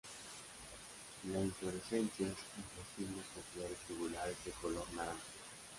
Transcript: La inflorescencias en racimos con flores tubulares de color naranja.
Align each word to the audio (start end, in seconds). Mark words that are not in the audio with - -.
La 1.31 1.39
inflorescencias 1.39 2.31
en 2.31 2.65
racimos 3.05 3.23
con 3.35 3.43
flores 3.53 3.77
tubulares 3.87 4.35
de 4.45 4.51
color 4.53 4.91
naranja. 4.95 5.21